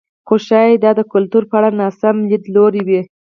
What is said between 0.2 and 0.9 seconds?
خو ښايي